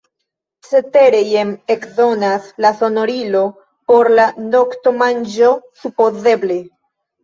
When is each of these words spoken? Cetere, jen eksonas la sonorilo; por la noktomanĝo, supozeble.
Cetere, 0.69 1.19
jen 1.33 1.51
eksonas 1.75 2.49
la 2.67 2.73
sonorilo; 2.81 3.45
por 3.95 4.13
la 4.19 4.29
noktomanĝo, 4.51 5.57
supozeble. 5.87 6.65